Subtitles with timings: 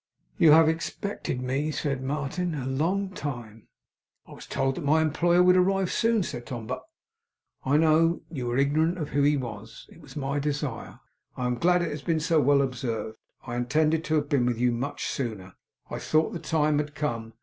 [0.39, 3.67] 'You have expected me,' said Martin, 'a long time.'
[4.25, 6.81] 'I was told that my employer would arrive soon,' said Tom; 'but'
[7.65, 8.21] 'I know.
[8.31, 9.85] You were ignorant who he was.
[9.91, 11.01] It was my desire.
[11.37, 13.15] I am glad it has been so well observed.
[13.45, 15.53] I intended to have been with you much sooner.
[15.91, 17.33] I thought the time had come.